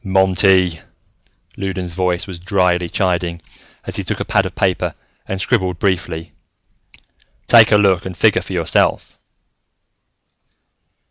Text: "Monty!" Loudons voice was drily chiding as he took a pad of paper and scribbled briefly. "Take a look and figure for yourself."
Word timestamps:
"Monty!" 0.03 0.81
Loudons 1.57 1.93
voice 1.93 2.25
was 2.25 2.39
drily 2.39 2.89
chiding 2.89 3.39
as 3.85 3.97
he 3.97 4.03
took 4.03 4.19
a 4.19 4.25
pad 4.25 4.47
of 4.47 4.55
paper 4.55 4.95
and 5.27 5.39
scribbled 5.39 5.77
briefly. 5.77 6.33
"Take 7.45 7.71
a 7.71 7.77
look 7.77 8.03
and 8.03 8.17
figure 8.17 8.41
for 8.41 8.53
yourself." 8.53 9.19